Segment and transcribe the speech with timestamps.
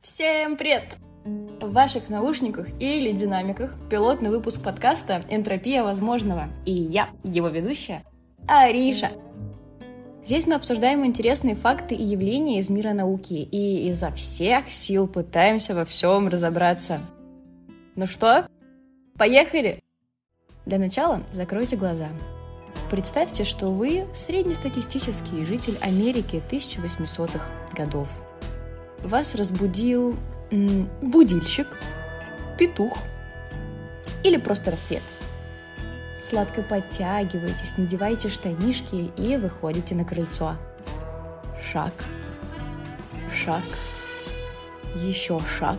[0.00, 0.96] Всем привет!
[1.60, 8.02] В ваших наушниках или динамиках пилотный выпуск подкаста «Энтропия возможного» и я, его ведущая,
[8.48, 9.10] Ариша.
[10.24, 15.74] Здесь мы обсуждаем интересные факты и явления из мира науки и изо всех сил пытаемся
[15.74, 17.00] во всем разобраться.
[17.94, 18.48] Ну что,
[19.18, 19.84] поехали!
[20.64, 22.08] Для начала закройте глаза.
[22.90, 27.44] Представьте, что вы среднестатистический житель Америки 1800-х
[27.76, 28.08] годов.
[29.02, 30.16] Вас разбудил
[31.00, 31.66] будильщик,
[32.58, 32.98] петух
[34.22, 35.02] или просто рассвет.
[36.20, 40.56] Сладко подтягиваетесь, надеваете штанишки и выходите на крыльцо.
[41.72, 41.94] Шаг,
[43.32, 43.62] шаг,
[44.96, 45.78] еще шаг.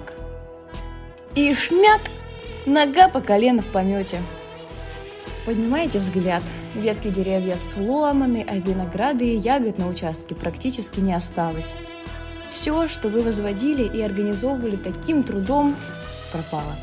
[1.35, 2.01] И шмяк!
[2.65, 4.21] Нога по колено в помете.
[5.45, 6.43] Поднимаете взгляд.
[6.75, 11.75] Ветки деревьев сломаны, а винограда и ягод на участке практически не осталось.
[12.51, 15.77] Все, что вы возводили и организовывали таким трудом,
[16.31, 16.75] пропало.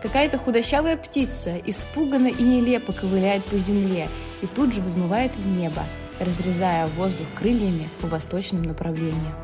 [0.00, 4.08] Какая-то худощавая птица испуганно и нелепо ковыляет по земле
[4.40, 5.82] и тут же взмывает в небо,
[6.20, 9.34] разрезая воздух крыльями по восточному направлению.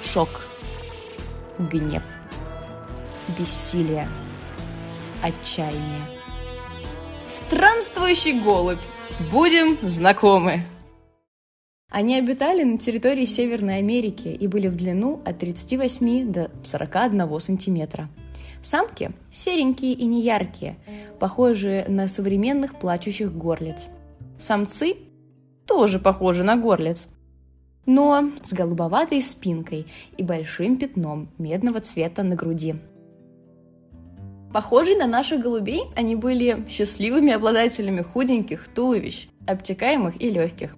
[0.00, 0.46] Шок.
[1.58, 2.04] Гнев.
[3.38, 4.08] Бессилие.
[5.22, 6.06] Отчаяние.
[7.26, 8.80] Странствующий голубь.
[9.30, 10.64] Будем знакомы.
[11.92, 18.08] Они обитали на территории Северной Америки и были в длину от 38 до 41 сантиметра.
[18.62, 20.76] Самки серенькие и неяркие,
[21.20, 23.90] похожие на современных плачущих горлиц.
[24.38, 24.96] Самцы
[25.66, 27.08] тоже похожи на горлиц,
[27.84, 32.76] но с голубоватой спинкой и большим пятном медного цвета на груди.
[34.54, 40.74] Похожие на наших голубей, они были счастливыми обладателями худеньких туловищ, обтекаемых и легких.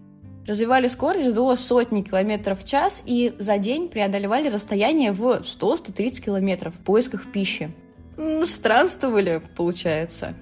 [0.47, 6.75] Развивали скорость до сотни километров в час и за день преодолевали расстояние в 100-130 километров
[6.75, 7.71] в поисках пищи.
[8.43, 10.35] Странствовали, получается.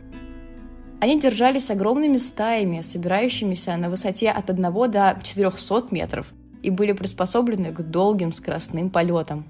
[1.00, 6.32] Они держались огромными стаями, собирающимися на высоте от 1 до 400 метров,
[6.62, 9.44] и были приспособлены к долгим скоростным полетам.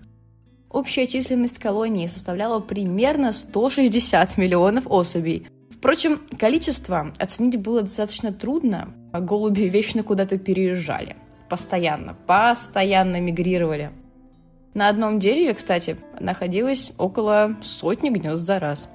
[0.71, 5.47] Общая численность колонии составляла примерно 160 миллионов особей.
[5.83, 11.17] Впрочем, количество оценить было достаточно трудно, голуби вечно куда-то переезжали.
[11.49, 13.91] Постоянно, постоянно мигрировали.
[14.75, 18.89] На одном дереве, кстати, находилось около сотни гнезд за раз.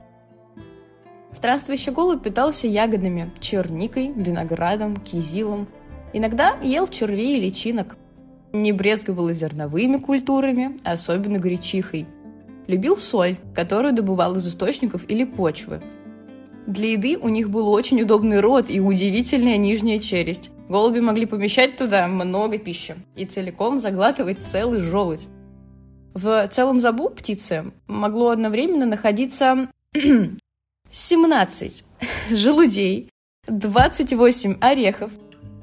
[1.33, 5.67] Странствующий голубь питался ягодами, черникой, виноградом, кизилом.
[6.13, 7.97] Иногда ел червей и личинок–
[8.53, 12.07] не брезговал зерновыми культурами, особенно гречихой.
[12.67, 15.81] Любил соль, которую добывал из источников или почвы.
[16.67, 20.51] Для еды у них был очень удобный рот и удивительная нижняя челюсть.
[20.67, 25.29] Голуби могли помещать туда много пищи и целиком заглатывать целый желудь.
[26.13, 29.69] В целом забу птицы могло одновременно находиться
[30.91, 31.85] 17
[32.31, 33.11] желудей,
[33.47, 35.11] 28 орехов,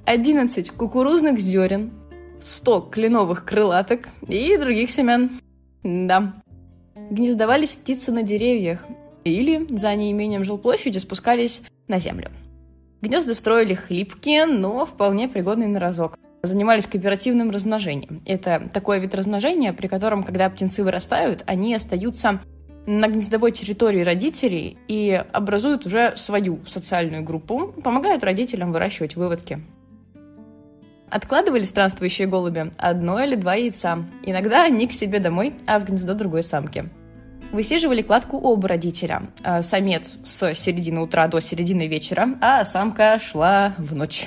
[0.07, 1.93] 11 кукурузных зерен,
[2.41, 5.33] 100 кленовых крылаток и других семян.
[5.83, 6.33] Да.
[7.11, 8.81] Гнездовались птицы на деревьях
[9.25, 12.31] или за неимением жилплощади спускались на землю.
[13.03, 16.19] Гнезда строили хлипкие, но вполне пригодные на разок.
[16.43, 18.23] Занимались кооперативным размножением.
[18.27, 22.41] Это такой вид размножения, при котором, когда птенцы вырастают, они остаются
[22.87, 29.61] на гнездовой территории родителей и образуют уже свою социальную группу, помогают родителям выращивать выводки.
[31.11, 34.05] Откладывали странствующие голуби одно или два яйца.
[34.25, 36.87] Иногда не к себе домой, а в гнездо другой самки.
[37.55, 39.23] Высиживали кладку оба родителя.
[39.45, 44.27] А самец с середины утра до середины вечера, а самка шла в ночь.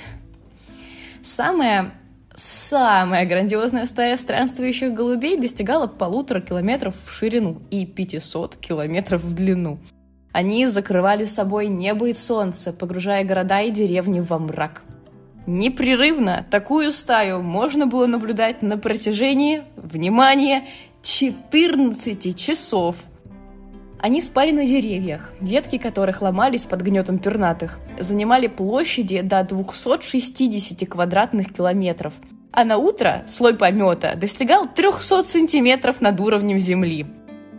[1.21, 1.91] Самая
[2.35, 9.79] самая грандиозная стая странствующих голубей достигала полутора километров в ширину и 500 километров в длину.
[10.31, 14.83] Они закрывали собой небо и солнце, погружая города и деревни во мрак–
[15.47, 20.65] Непрерывно такую стаю можно было наблюдать на протяжении, внимание,
[21.03, 22.97] 14 часов.
[23.99, 31.53] Они спали на деревьях, ветки которых ломались под гнетом пернатых, занимали площади до 260 квадратных
[31.53, 32.13] километров,
[32.51, 37.07] а на утро слой помета достигал 300 сантиметров над уровнем земли.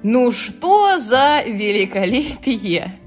[0.05, 2.99] Ну что за великолепие!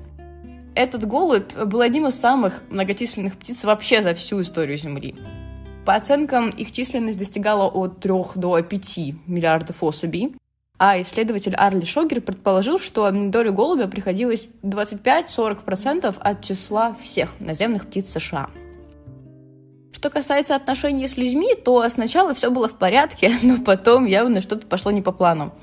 [0.76, 5.16] Этот голубь был одним из самых многочисленных птиц вообще за всю историю Земли.
[5.86, 10.34] По оценкам, их численность достигала от 3 до 5 миллиардов особей,
[10.84, 17.86] а исследователь Арли Шогер предположил, что на долю голубя приходилось 25-40% от числа всех наземных
[17.86, 18.50] птиц США.
[19.94, 24.66] Что касается отношений с людьми, то сначала все было в порядке, но потом явно что-то
[24.66, 25.54] пошло не по плану.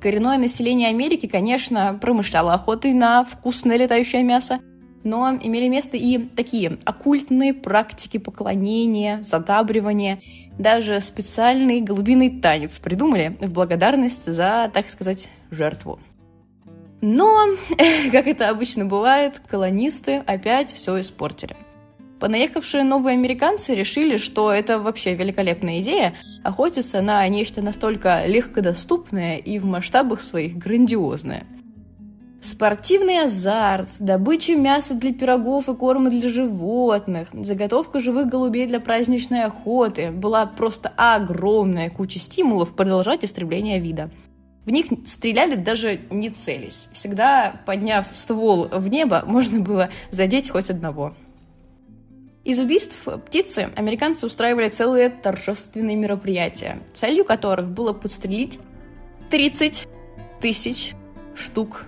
[0.00, 4.60] Коренное население Америки, конечно, промышляло охотой на вкусное летающее мясо,
[5.04, 10.20] но имели место и такие оккультные практики поклонения, задабривания,
[10.58, 15.98] даже специальный голубиный танец придумали в благодарность за, так сказать, жертву.
[17.00, 17.46] Но,
[18.12, 21.56] как это обычно бывает, колонисты опять все испортили.
[22.20, 26.14] Понаехавшие новые американцы решили, что это вообще великолепная идея
[26.44, 31.44] охотиться на нечто настолько легкодоступное и в масштабах своих грандиозное–
[32.42, 39.44] Спортивный азарт, добыча мяса для пирогов и корма для животных, заготовка живых голубей для праздничной
[39.44, 40.10] охоты.
[40.10, 44.10] Была просто огромная куча стимулов продолжать истребление вида.
[44.64, 46.88] В них стреляли даже не целясь.
[46.92, 51.14] Всегда, подняв ствол в небо, можно было задеть хоть одного.
[52.42, 58.58] Из убийств птицы американцы устраивали целые торжественные мероприятия, целью которых было подстрелить
[59.30, 59.86] 30
[60.40, 60.94] тысяч
[61.36, 61.86] штук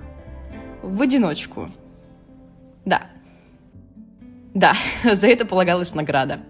[0.85, 1.69] в одиночку.
[2.85, 3.03] Да.
[4.53, 6.41] Да, за это полагалась награда.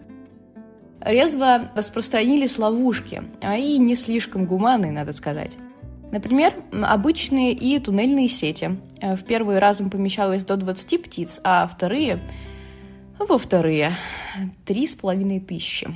[1.00, 5.58] Резво распространились ловушки, а и не слишком гуманные, надо сказать.
[6.10, 8.78] Например, обычные и туннельные сети.
[9.00, 12.20] Э, в первые разом помещалось до 20 птиц, а вторые...
[13.18, 13.96] Во вторые
[14.64, 15.88] три с половиной тысячи.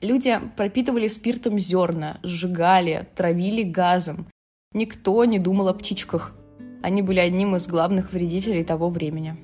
[0.00, 4.26] Люди пропитывали спиртом зерна, сжигали, травили газом.
[4.72, 6.34] Никто не думал о птичках.
[6.82, 9.36] Они были одним из главных вредителей того времени.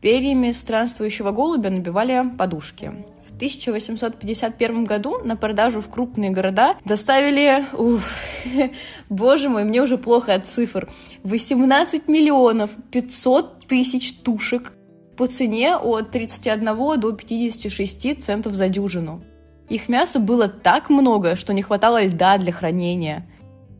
[0.00, 2.92] Перьями странствующего голубя набивали подушки.
[3.26, 8.14] В 1851 году на продажу в крупные города доставили, уф,
[9.08, 10.90] боже мой, мне уже плохо от цифр,
[11.22, 14.72] 18 миллионов 500 тысяч тушек
[15.16, 19.24] по цене от 31 до 56 центов за дюжину.
[19.68, 23.26] Их мяса было так много, что не хватало льда для хранения.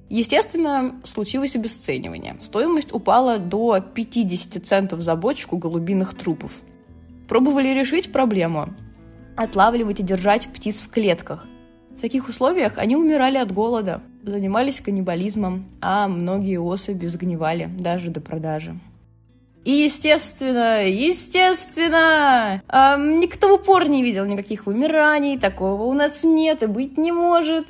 [0.09, 2.37] Естественно, случилось обесценивание.
[2.41, 6.53] Стоимость упала до 50 центов за бочку голубиных трупов.
[7.29, 8.69] Пробовали решить проблему–
[9.37, 11.47] отлавливать и держать птиц в клетках.
[11.97, 18.21] В таких условиях они умирали от голода, занимались каннибализмом, а многие особи сгнивали даже до
[18.21, 18.79] продажи.
[19.65, 26.63] И естественно, естественно, э, никто в упор не видел никаких вымираний, такого у нас нет
[26.63, 27.67] и быть не может.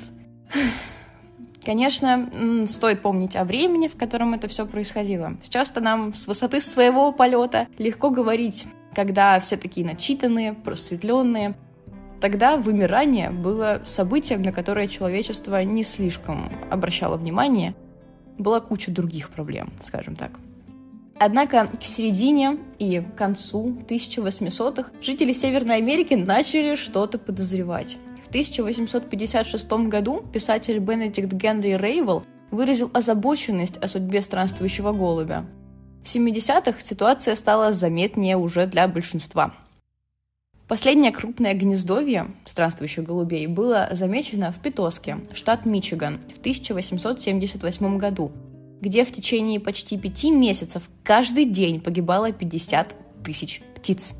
[1.65, 2.29] Конечно,
[2.67, 5.35] стоит помнить о времени, в котором это все происходило.
[5.41, 11.55] Сейчас-то нам с высоты своего полета легко говорить, когда все такие начитанные, просветленные.
[12.21, 17.73] Тогда вымирание было событием, на которое человечество не слишком обращало внимание.
[18.37, 20.31] Была куча других проблем, скажем так.
[21.17, 27.97] Однако к середине и к концу 1800-х жители Северной Америки начали что-то подозревать.
[28.35, 35.45] В 1856 году писатель Бенедикт Генри Рейвел выразил озабоченность о судьбе странствующего голубя.
[36.03, 39.53] В 70-х ситуация стала заметнее уже для большинства.
[40.67, 48.33] Последнее крупное гнездовье странствующих голубей было замечено в Питоске, штат Мичиган, в 1878 году,
[48.81, 54.13] где в течение почти пяти месяцев каждый день погибало 50 тысяч птиц.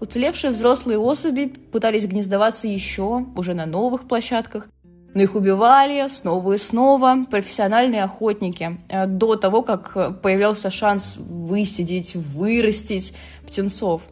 [0.00, 4.68] Уцелевшие взрослые особи пытались гнездоваться еще, уже на новых площадках,
[5.14, 12.14] но их убивали снова и снова профессиональные охотники э, до того, как появлялся шанс высидеть,
[12.14, 13.14] вырастить
[13.46, 14.02] птенцов.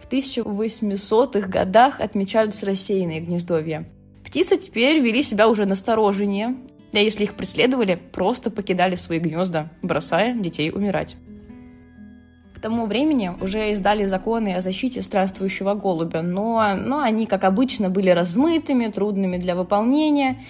[0.00, 3.86] В 1800-х годах отмечались рассеянные гнездовья.
[4.24, 6.56] Птицы теперь вели себя уже настороженнее,
[6.92, 11.16] а если их преследовали, просто покидали свои гнезда, бросая детей умирать.
[12.60, 17.88] К тому времени уже издали законы о защите странствующего голубя, но, но они, как обычно,
[17.88, 20.44] были размытыми, трудными для выполнения.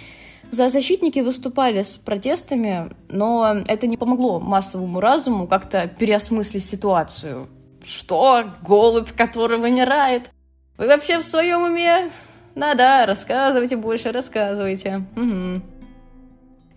[0.51, 7.47] защитники выступали с протестами, но это не помогло массовому разуму как-то переосмыслить ситуацию.
[7.81, 8.43] Что?
[8.61, 10.31] Голубь, который вымирает?
[10.77, 12.09] Вы вообще в своем уме?
[12.55, 15.05] Да-да, рассказывайте больше, рассказывайте.
[15.15, 15.61] Угу.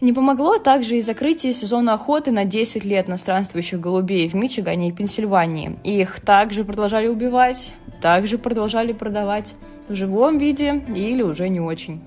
[0.04, 4.90] Не помогло также и закрытие сезона охоты на 10 лет на странствующих голубей в Мичигане
[4.90, 5.78] и Пенсильвании.
[5.82, 9.54] Их также продолжали убивать, также продолжали продавать
[9.88, 12.02] в живом виде или уже не очень.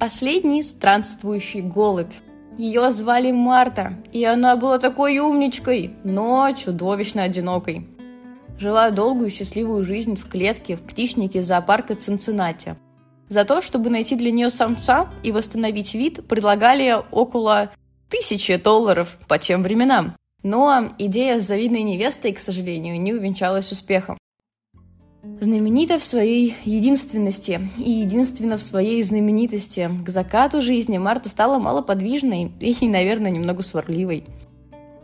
[0.00, 2.14] Последний странствующий голубь.
[2.58, 7.86] Ее звали Марта, и она была такой умничкой, но чудовищно одинокой.
[8.58, 12.74] Жила долгую счастливую жизнь в клетке в птичнике зоопарка Цинциннати–
[13.28, 17.70] за то, чтобы найти для нее самца и восстановить вид, предлагали около
[18.08, 20.14] тысячи долларов по тем временам.
[20.42, 24.16] Но идея с завидной невестой, к сожалению, не увенчалась успехом.
[25.40, 29.90] Знаменита в своей единственности и единственно в своей знаменитости.
[30.04, 34.24] К закату жизни Марта стала малоподвижной и, наверное, немного сварливой.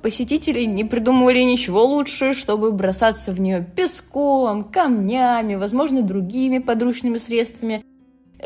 [0.00, 7.85] Посетители не придумывали ничего лучше, чтобы бросаться в нее песком, камнями, возможно, другими подручными средствами,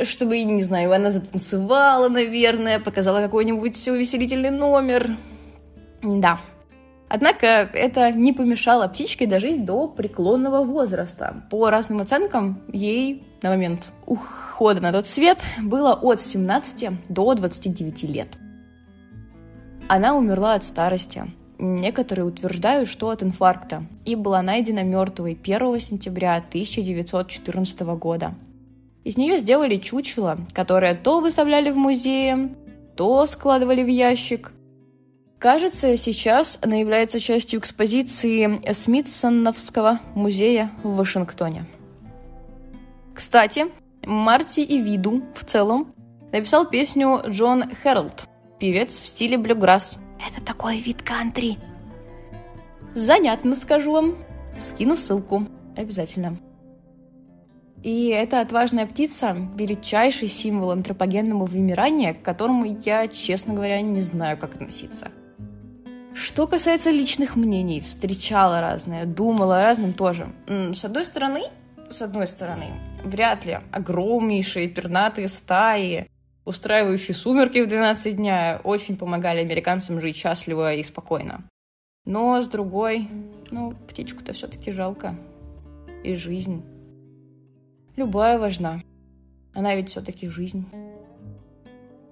[0.04, 5.08] чтобы, не знаю, она затанцевала, наверное, показала какой-нибудь увеселительный номер.
[6.02, 6.40] Да.
[7.08, 11.44] Однако это не помешало птичке дожить до преклонного возраста.
[11.50, 18.02] По разным оценкам, ей на момент ухода на тот свет было от 17 до 29
[18.04, 18.28] лет.
[19.88, 21.30] Она умерла от старости.
[21.58, 28.34] Некоторые утверждают, что от инфаркта, и была найдена мертвой 1 сентября 1914 года.
[29.06, 32.56] Из нее сделали чучело, которое то выставляли в музее,
[32.96, 34.50] то складывали в ящик.
[35.38, 41.66] Кажется, сейчас она является частью экспозиции Смитсоновского музея в Вашингтоне.
[43.14, 43.66] Кстати,
[44.02, 45.94] Марти и Виду в целом
[46.32, 48.26] написал песню Джон Хэролд,
[48.58, 51.58] певец в стиле блюграсс– это такой вид кантри.
[52.92, 54.16] Занятно, скажу вам.
[54.58, 55.44] Скину ссылку.
[55.76, 56.38] Обязательно.
[57.82, 64.36] И эта отважная птица– величайший символ антропогенного вымирания, к которому я, честно говоря, не знаю,
[64.38, 65.10] как относиться.
[66.14, 70.28] Что касается личных мнений, встречала разное, думала о разном тоже.
[70.46, 71.42] С одной стороны,
[71.88, 72.70] с одной стороны,
[73.04, 76.08] вряд ли огромнейшие пернатые стаи
[76.46, 81.42] устраивающие сумерки в 12 дня, очень помогали американцам жить счастливо и спокойно.
[82.06, 83.08] Но с другой,
[83.50, 85.16] ну, птичку-то все-таки жалко.
[86.04, 86.62] И жизнь.
[87.96, 88.82] Любая важна.
[89.54, 90.68] Она ведь все-таки жизнь.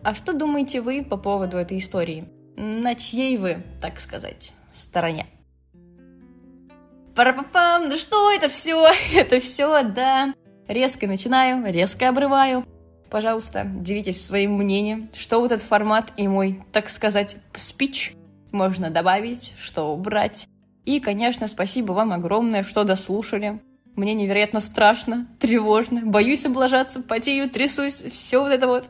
[0.03, 2.25] А что думаете вы по поводу этой истории?
[2.57, 5.27] На чьей вы, так сказать, стороне?
[7.15, 8.91] Парапапам, да что это все?
[9.15, 10.35] Это все, да.
[10.67, 12.65] Резко начинаю, резко обрываю.
[13.11, 18.13] Пожалуйста, делитесь своим мнением, что вот этот формат и мой, так сказать, спич
[18.51, 20.49] можно добавить, что убрать.
[20.85, 23.61] И, конечно, спасибо вам огромное, что дослушали.
[23.97, 28.89] Мне невероятно страшно, тревожно, боюсь облажаться, потею, трясусь, все вот это вот.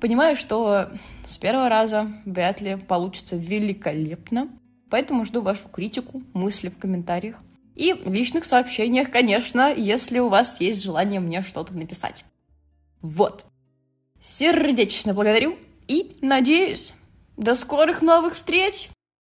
[0.00, 0.90] Понимаю, что
[1.26, 4.50] с первого раза вряд ли получится великолепно,
[4.90, 7.36] поэтому жду вашу критику, мысли в комментариях.
[7.74, 12.24] И в личных сообщениях, конечно, если у вас есть желание мне что-то написать.
[13.00, 13.46] Вот.
[14.22, 15.58] Сердечно благодарю
[15.88, 16.94] и надеюсь,
[17.36, 18.90] до скорых новых встреч!